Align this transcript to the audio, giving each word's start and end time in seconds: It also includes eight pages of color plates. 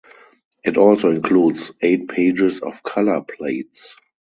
It 0.63 0.77
also 0.77 1.11
includes 1.11 1.71
eight 1.79 2.07
pages 2.07 2.59
of 2.59 2.81
color 2.81 3.21
plates. 3.21 3.95